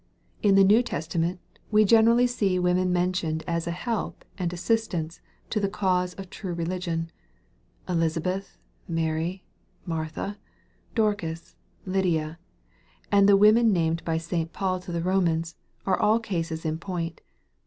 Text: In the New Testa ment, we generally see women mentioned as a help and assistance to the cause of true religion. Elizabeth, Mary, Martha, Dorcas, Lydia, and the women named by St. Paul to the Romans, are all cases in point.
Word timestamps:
In 0.41 0.55
the 0.55 0.63
New 0.63 0.81
Testa 0.81 1.19
ment, 1.19 1.39
we 1.69 1.85
generally 1.85 2.25
see 2.25 2.57
women 2.57 2.91
mentioned 2.91 3.43
as 3.45 3.67
a 3.67 3.71
help 3.71 4.25
and 4.35 4.51
assistance 4.51 5.21
to 5.51 5.59
the 5.59 5.69
cause 5.69 6.15
of 6.15 6.31
true 6.31 6.53
religion. 6.55 7.11
Elizabeth, 7.87 8.57
Mary, 8.87 9.43
Martha, 9.85 10.39
Dorcas, 10.95 11.55
Lydia, 11.85 12.39
and 13.11 13.29
the 13.29 13.37
women 13.37 13.71
named 13.71 14.03
by 14.03 14.17
St. 14.17 14.51
Paul 14.51 14.79
to 14.79 14.91
the 14.91 15.03
Romans, 15.03 15.55
are 15.85 15.99
all 15.99 16.19
cases 16.19 16.65
in 16.65 16.79
point. 16.79 17.21